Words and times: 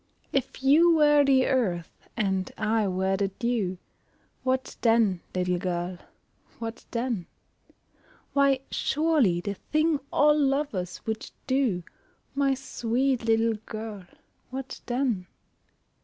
If 0.33 0.63
you 0.63 0.95
were 0.95 1.23
the 1.23 1.45
Earth 1.45 2.07
and 2.17 2.51
I 2.57 2.87
were 2.87 3.15
the 3.17 3.27
Dew, 3.27 3.77
What 4.41 4.75
then, 4.81 5.19
little 5.35 5.59
girl, 5.59 5.99
what 6.57 6.83
then? 6.89 7.27
Why 8.33 8.61
surely 8.71 9.41
the 9.41 9.53
thing 9.53 9.99
all 10.11 10.35
lovers 10.39 11.05
would 11.05 11.29
do, 11.45 11.83
My 12.33 12.55
sweet 12.55 13.25
little 13.25 13.57
girl, 13.67 14.07
what 14.49 14.81
then? 14.87 15.27